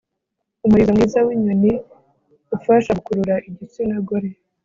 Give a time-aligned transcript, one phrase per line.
[0.65, 1.71] umurizo mwiza winyoni
[2.55, 4.29] ufasha gukurura igitsina gore